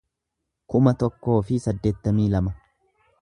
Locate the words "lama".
2.37-2.57